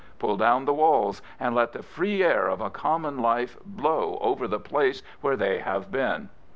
Pull 0.17 0.35
down 0.37 0.65
the 0.65 0.73
walls 0.73 1.21
and 1.39 1.53
let 1.53 1.73
the 1.73 1.83
free 1.83 2.23
air 2.23 2.47
of 2.47 2.59
a 2.59 2.71
common 2.71 3.19
life 3.21 3.55
blow 3.63 4.17
over 4.19 4.47
the 4.47 4.59
place 4.59 5.03
where 5.21 5.37
they 5.37 5.59
have 5.59 5.91
been." 5.91 6.29